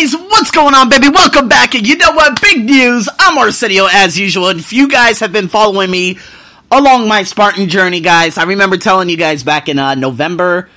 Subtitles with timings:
[0.00, 1.10] guys, what's going on, baby?
[1.10, 2.40] Welcome back, and you know what?
[2.40, 3.06] Big news!
[3.18, 6.18] I'm Arsenio, as usual, and if you guys have been following me
[6.70, 10.70] along my Spartan journey, guys, I remember telling you guys back in uh, November,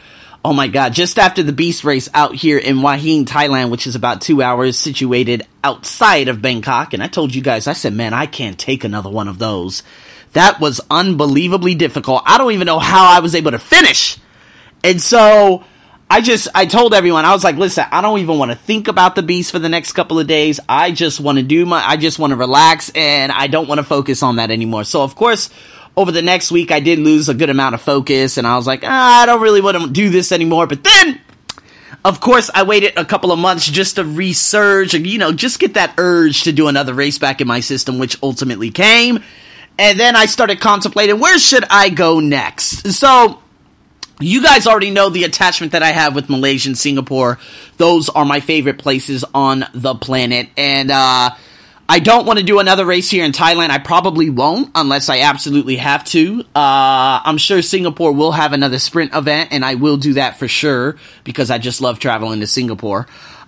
[0.44, 3.88] oh my god, just after the Beast race out here in Hua Hin, Thailand, which
[3.88, 7.94] is about two hours situated outside of Bangkok, and I told you guys, I said,
[7.94, 9.84] man, I can't take another one of those.
[10.34, 12.24] That was unbelievably difficult.
[12.26, 14.18] I don't even know how I was able to finish.
[14.84, 15.64] And so,
[16.14, 18.88] I just I told everyone I was like, listen, I don't even want to think
[18.88, 20.59] about the beast for the next couple of days.
[20.70, 23.80] I just want to do my I just want to relax and I don't want
[23.80, 24.84] to focus on that anymore.
[24.84, 25.49] So of course,
[25.98, 28.67] over the next week I did lose a good amount of focus and I was
[28.67, 30.67] like, ah, I don't really want to do this anymore.
[30.67, 31.20] But then
[32.05, 35.59] of course, I waited a couple of months just to resurge and, you know, just
[35.59, 39.23] get that urge to do another race back in my system, which ultimately came.
[39.80, 42.91] And then I started contemplating where should I go next?
[42.91, 43.41] So,
[44.23, 47.40] you guys already know the attachment that I have with Malaysia and Singapore.
[47.77, 50.50] Those are my favorite places on the planet.
[50.58, 51.31] And, uh,
[51.88, 53.70] I don't want to do another race here in Thailand.
[53.70, 56.42] I probably won't unless I absolutely have to.
[56.56, 60.47] Uh, I'm sure Singapore will have another sprint event, and I will do that for
[60.47, 63.06] sure because I just love traveling to Singapore.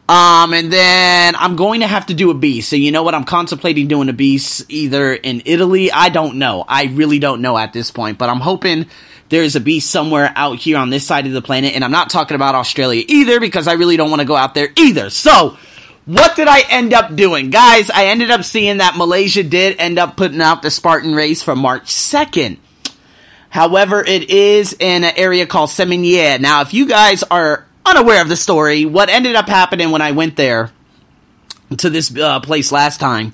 [0.07, 2.69] Um, and then I'm going to have to do a beast.
[2.69, 3.15] So you know what?
[3.15, 5.91] I'm contemplating doing a beast either in Italy.
[5.91, 6.63] I don't know.
[6.67, 8.85] I really don't know at this point, but I'm hoping
[9.29, 11.73] there's a beast somewhere out here on this side of the planet.
[11.73, 14.53] And I'm not talking about Australia either because I really don't want to go out
[14.53, 15.09] there either.
[15.09, 15.57] So,
[16.05, 17.49] what did I end up doing?
[17.49, 21.41] Guys, I ended up seeing that Malaysia did end up putting out the Spartan race
[21.41, 22.57] for March 2nd.
[23.49, 26.39] However, it is in an area called Semenyih.
[26.41, 30.11] Now, if you guys are unaware of the story, what ended up happening when I
[30.11, 30.71] went there
[31.77, 33.33] to this uh, place last time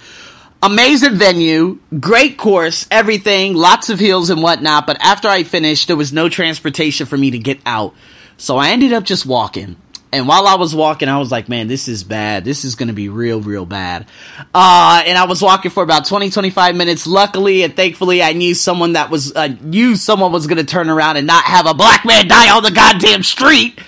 [0.63, 4.87] amazing venue, great course, everything, lots of hills and whatnot.
[4.87, 7.95] But after I finished, there was no transportation for me to get out.
[8.37, 9.77] So I ended up just walking.
[10.13, 12.43] And while I was walking, I was like, man, this is bad.
[12.43, 14.07] This is going to be real, real bad.
[14.53, 17.07] Uh, and I was walking for about 20, 25 minutes.
[17.07, 20.89] Luckily and thankfully, I knew someone that was, uh, knew someone was going to turn
[20.89, 23.79] around and not have a black man die on the goddamn street.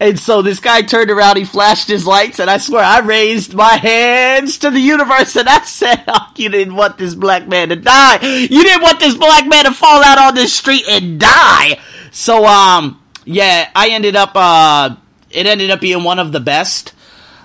[0.00, 3.54] And so this guy turned around, he flashed his lights, and I swear I raised
[3.54, 7.70] my hands to the universe and I said, oh, You didn't want this black man
[7.70, 8.18] to die.
[8.22, 11.78] You didn't want this black man to fall out on this street and die.
[12.10, 14.96] So, um, yeah, I ended up, uh,
[15.30, 16.94] it ended up being one of the best,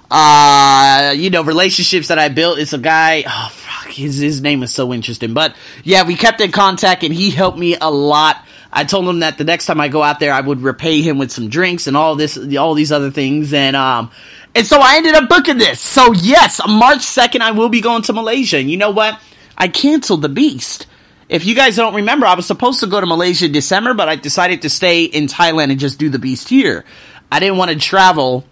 [0.10, 2.60] uh, you know, relationships that I built.
[2.60, 5.34] It's a guy, oh, fuck, his, his name is so interesting.
[5.34, 8.43] But yeah, we kept in contact and he helped me a lot
[8.76, 11.20] I told him that the next time I go out there, I would repay him
[11.20, 14.10] with some drinks and all this, all these other things, and um,
[14.56, 15.80] and so I ended up booking this.
[15.80, 18.58] So yes, March second, I will be going to Malaysia.
[18.58, 19.20] And you know what?
[19.58, 20.88] I canceled the Beast.
[21.30, 24.10] If you guys don't remember, I was supposed to go to Malaysia in December, but
[24.10, 26.84] I decided to stay in Thailand and just do the Beast here.
[27.32, 28.46] I didn't want to travel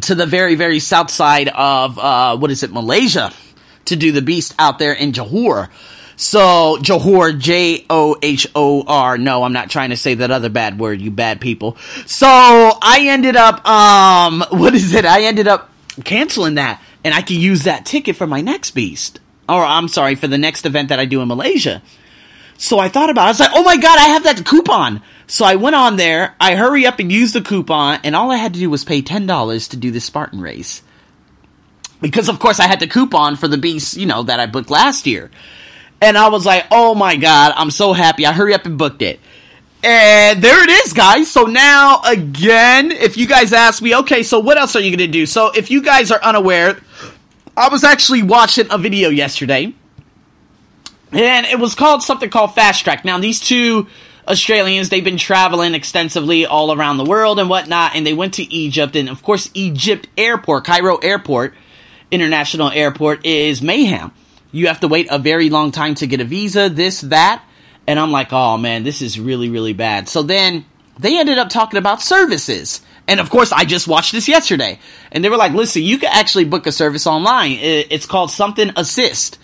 [0.00, 3.32] to the very, very south side of uh, what is it, Malaysia,
[3.86, 5.68] to do the Beast out there in Johor.
[6.24, 9.18] So Johor, J O H O R.
[9.18, 11.76] No, I'm not trying to say that other bad word, you bad people.
[12.06, 15.04] So I ended up, um, what is it?
[15.04, 15.70] I ended up
[16.02, 19.20] canceling that, and I can use that ticket for my next beast.
[19.50, 21.82] Or I'm sorry, for the next event that I do in Malaysia.
[22.56, 23.26] So I thought about it.
[23.26, 25.02] I was like, oh my god, I have that coupon.
[25.26, 28.36] So I went on there, I hurry up and use the coupon, and all I
[28.36, 30.82] had to do was pay $10 to do the Spartan race.
[32.00, 34.70] Because of course I had the coupon for the beast, you know, that I booked
[34.70, 35.30] last year.
[36.00, 38.26] And I was like, oh my God, I'm so happy.
[38.26, 39.20] I hurry up and booked it.
[39.82, 41.30] And there it is, guys.
[41.30, 45.06] So now, again, if you guys ask me, okay, so what else are you going
[45.06, 45.26] to do?
[45.26, 46.78] So if you guys are unaware,
[47.54, 49.74] I was actually watching a video yesterday.
[51.12, 53.04] And it was called something called Fast Track.
[53.04, 53.86] Now, these two
[54.26, 57.94] Australians, they've been traveling extensively all around the world and whatnot.
[57.94, 58.96] And they went to Egypt.
[58.96, 61.54] And of course, Egypt Airport, Cairo Airport,
[62.10, 64.12] International Airport, is mayhem
[64.54, 67.44] you have to wait a very long time to get a visa, this, that.
[67.88, 70.08] And I'm like, oh man, this is really, really bad.
[70.08, 70.64] So then
[70.98, 72.80] they ended up talking about services.
[73.08, 74.78] And of course, I just watched this yesterday.
[75.10, 77.58] And they were like, listen, you can actually book a service online.
[77.60, 79.38] It's called Something Assist.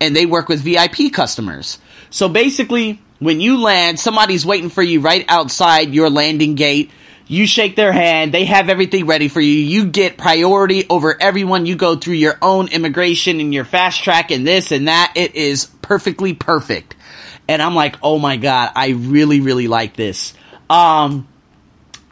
[0.00, 1.78] And they work with VIP customers.
[2.08, 6.90] So basically, when you land, somebody's waiting for you right outside your landing gate
[7.26, 8.32] you shake their hand.
[8.32, 9.52] They have everything ready for you.
[9.52, 11.66] You get priority over everyone.
[11.66, 15.12] You go through your own immigration and your fast track and this and that.
[15.16, 16.94] It is perfectly perfect.
[17.48, 20.34] And I'm like, oh my God, I really, really like this.
[20.68, 21.26] Um,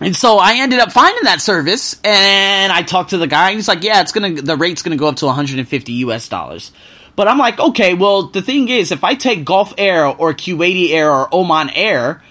[0.00, 3.56] and so I ended up finding that service and I talked to the guy and
[3.56, 6.72] he's like, yeah, it's gonna, the rate's gonna go up to 150 US dollars.
[7.14, 10.90] But I'm like, okay, well, the thing is, if I take Gulf Air or Kuwaiti
[10.90, 12.22] Air or Oman Air,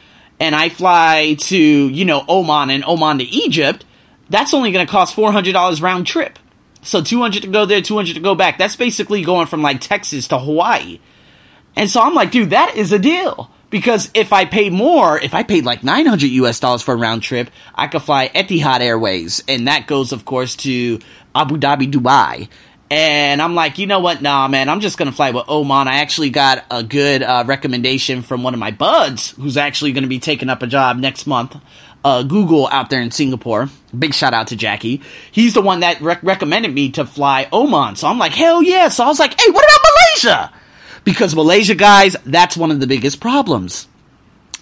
[0.42, 3.86] and I fly to, you know, Oman and Oman to Egypt,
[4.28, 6.40] that's only going to cost $400 round trip.
[6.82, 8.58] So 200 to go there, 200 to go back.
[8.58, 11.00] That's basically going from like Texas to Hawaii.
[11.76, 13.52] And so I'm like, dude, that is a deal.
[13.70, 17.22] Because if I pay more, if I paid like 900 US dollars for a round
[17.22, 19.44] trip, I could fly Etihad Airways.
[19.48, 21.00] And that goes, of course, to
[21.36, 22.50] Abu Dhabi, Dubai.
[22.92, 24.22] And I'm like, you know what?
[24.22, 25.88] Nah, man, I'm just going to fly with Oman.
[25.88, 30.04] I actually got a good uh, recommendation from one of my buds who's actually going
[30.04, 31.56] to be taking up a job next month.
[32.04, 33.70] Uh, Google out there in Singapore.
[33.98, 35.02] Big shout out to Jackie.
[35.32, 37.96] He's the one that rec- recommended me to fly Oman.
[37.96, 38.90] So I'm like, hell yeah.
[38.90, 40.54] So I was like, hey, what about Malaysia?
[41.06, 43.88] Because Malaysia, guys, that's one of the biggest problems.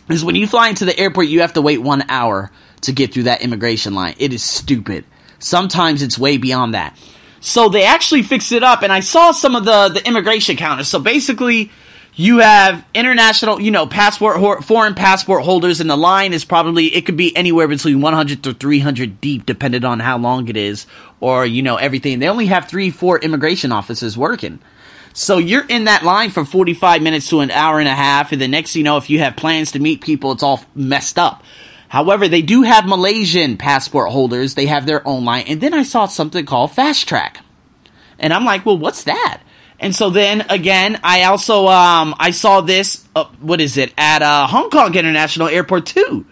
[0.08, 3.12] Is when you fly into the airport, you have to wait one hour to get
[3.12, 4.14] through that immigration line.
[4.20, 5.06] It is stupid.
[5.40, 6.96] Sometimes it's way beyond that.
[7.42, 10.88] So they actually fixed it up, and I saw some of the the immigration counters.
[10.88, 11.72] So basically,
[12.16, 17.06] you have international, you know, passport foreign passport holders, and the line is probably it
[17.06, 20.86] could be anywhere between 100 to 300 deep, depending on how long it is,
[21.22, 22.20] or you know everything.
[22.20, 24.60] They only have three, four immigration officers working.
[25.14, 28.42] So you're in that line for 45 minutes to an hour and a half, and
[28.42, 31.44] the next you know, if you have plans to meet people, it's all messed up.
[31.90, 34.54] However, they do have Malaysian passport holders.
[34.54, 35.46] They have their own line.
[35.48, 37.42] And then I saw something called Fast Track.
[38.20, 39.42] And I'm like, well, what's that?
[39.80, 44.22] And so then again, I also um I saw this uh, what is it at
[44.22, 46.26] uh, Hong Kong International Airport too.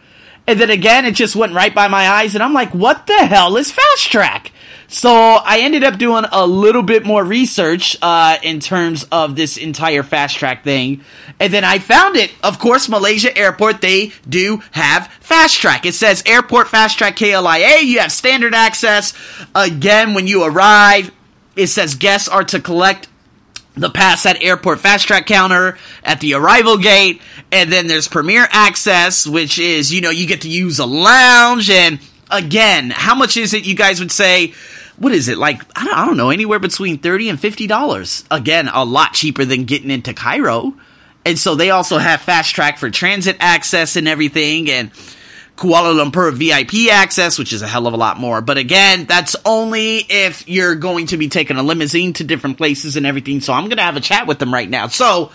[0.45, 3.25] And then again, it just went right by my eyes and I'm like, what the
[3.25, 4.51] hell is Fast Track?
[4.89, 9.57] So I ended up doing a little bit more research uh, in terms of this
[9.57, 11.01] entire fast track thing,
[11.42, 12.31] and then I found it.
[12.42, 15.86] Of course, Malaysia Airport they do have fast track.
[15.86, 17.84] It says Airport Fast Track KLIA.
[17.84, 19.13] You have standard access.
[19.54, 21.12] Again, when you arrive,
[21.57, 23.10] it says guests are to collect
[23.75, 28.48] the pass at airport fast track counter at the arrival gate and then there's premier
[28.50, 32.00] access which is you know you get to use a lounge and
[32.31, 34.51] again how much is it you guys would say
[34.98, 35.62] what is it like?
[35.76, 38.24] I don't, I don't know, anywhere between thirty and fifty dollars.
[38.32, 40.74] Again, a lot cheaper than getting into Cairo.
[41.26, 44.92] And so they also have fast track for transit access and everything, and
[45.58, 48.42] Kuala Lumpur VIP access, which is a hell of a lot more.
[48.42, 52.96] But again, that's only if you're going to be taking a limousine to different places
[52.96, 53.42] and everything.
[53.42, 54.88] So I'm going to have a chat with them right now.
[54.88, 55.32] So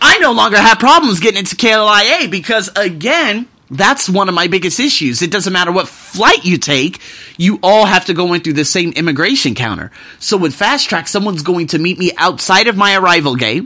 [0.00, 4.80] I no longer have problems getting into KLIA because again, that's one of my biggest
[4.80, 5.22] issues.
[5.22, 7.00] It doesn't matter what flight you take,
[7.36, 9.90] you all have to go in through the same immigration counter.
[10.18, 13.64] So with Fast Track, someone's going to meet me outside of my arrival gate.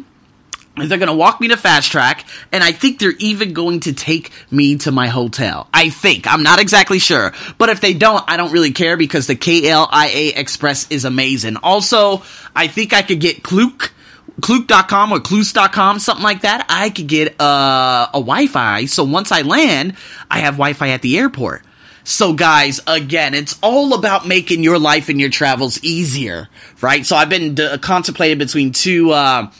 [0.77, 3.79] And they're going to walk me to Fast Track, and I think they're even going
[3.81, 5.69] to take me to my hotel.
[5.73, 6.27] I think.
[6.27, 7.33] I'm not exactly sure.
[7.59, 11.59] But if they don't, I don't really care because the KLIA Express is amazing.
[11.59, 12.25] Also,
[12.57, 13.94] I think I could get Klook
[14.41, 18.87] Klook.com or Kloos.com, something like that, I could get uh, a Wi-Fi.
[18.87, 19.97] So once I land,
[20.31, 21.63] I have Wi-Fi at the airport.
[22.05, 26.49] So guys, again, it's all about making your life and your travels easier,
[26.83, 27.07] right?
[27.07, 29.51] So I've been uh, contemplating between two, uh,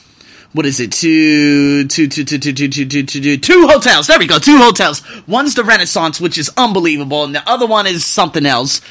[0.53, 0.93] what is it?
[0.93, 4.07] Two, two, two, two, two, two, two, two, two, two, two hotels.
[4.07, 4.39] There we go.
[4.39, 5.03] Two hotels.
[5.27, 8.83] One's the Renaissance, which is unbelievable, and the other one is something else.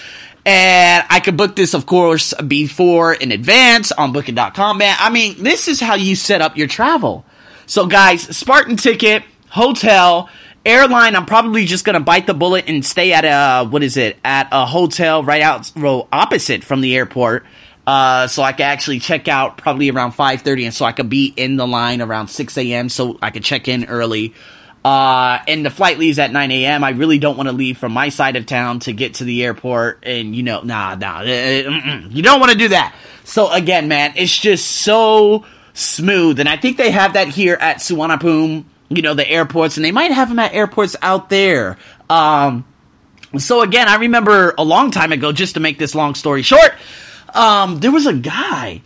[0.46, 4.96] And I could book this, of course, before in advance on booking.com, man.
[5.00, 7.26] I mean, this is how you set up your travel.
[7.66, 10.30] So, guys, Spartan ticket, hotel,
[10.66, 11.16] airline.
[11.16, 14.50] I'm probably just gonna bite the bullet and stay at a what is it at
[14.52, 17.46] a hotel right out row opposite from the airport.
[17.86, 21.34] Uh, so I could actually check out probably around 5:30, and so I could be
[21.36, 22.90] in the line around 6 a.m.
[22.90, 24.34] So I could check in early.
[24.84, 26.84] Uh, and the flight leaves at 9 a.m.
[26.84, 29.44] I really don't want to leave from my side of town to get to the
[29.44, 30.04] airport.
[30.04, 31.24] And, you know, nah, nah, uh,
[32.10, 32.94] you don't want to do that.
[33.24, 36.40] So, again, man, it's just so smooth.
[36.40, 39.94] And I think they have that here at Suvarnabhumi, you know, the airports, and they
[39.94, 41.78] might have them at airports out there.
[42.10, 42.66] Um,
[43.38, 46.74] so, again, I remember a long time ago, just to make this long story short,
[47.34, 48.82] um, there was a guy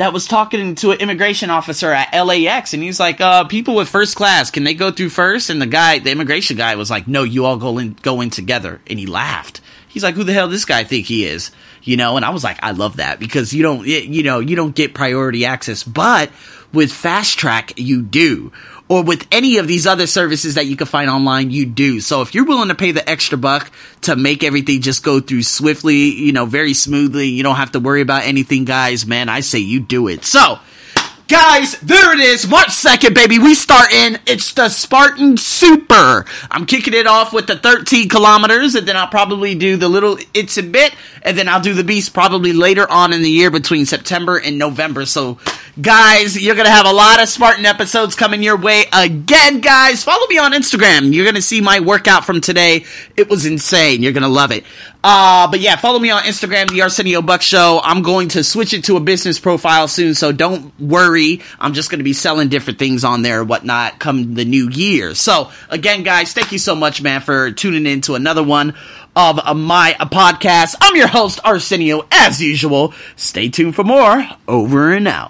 [0.00, 3.86] that was talking to an immigration officer at LAX, and he's like, uh, "People with
[3.86, 5.50] first class, can they go through first?
[5.50, 8.30] And the guy, the immigration guy, was like, "No, you all go in, go in
[8.30, 9.60] together." And he laughed.
[9.88, 11.50] He's like, "Who the hell this guy think he is?"
[11.82, 12.16] You know.
[12.16, 14.94] And I was like, "I love that because you don't, you know, you don't get
[14.94, 16.30] priority access, but
[16.72, 18.52] with Fast Track, you do."
[18.90, 22.00] or with any of these other services that you can find online, you do.
[22.00, 25.44] So if you're willing to pay the extra buck to make everything just go through
[25.44, 29.40] swiftly, you know, very smoothly, you don't have to worry about anything, guys, man, I
[29.40, 30.24] say you do it.
[30.24, 30.58] So,
[31.28, 33.38] Guys, there it is, March 2nd, baby.
[33.38, 34.18] We start in.
[34.26, 36.24] It's the Spartan Super.
[36.50, 40.18] I'm kicking it off with the 13 kilometers, and then I'll probably do the little
[40.34, 43.52] It's a Bit, and then I'll do the Beast probably later on in the year
[43.52, 45.06] between September and November.
[45.06, 45.38] So
[45.80, 50.02] Guys, you're going to have a lot of Spartan episodes coming your way again, guys.
[50.02, 51.14] Follow me on Instagram.
[51.14, 52.84] You're going to see my workout from today.
[53.16, 54.02] It was insane.
[54.02, 54.64] You're going to love it.
[55.04, 57.80] Uh, but yeah, follow me on Instagram, the Arsenio Buck Show.
[57.84, 61.40] I'm going to switch it to a business profile soon, so don't worry.
[61.60, 65.14] I'm just going to be selling different things on there, whatnot, come the new year.
[65.14, 68.74] So again, guys, thank you so much, man, for tuning in to another one
[69.14, 70.74] of my podcast.
[70.80, 72.92] I'm your host, Arsenio, as usual.
[73.14, 74.26] Stay tuned for more.
[74.48, 75.18] Over and out.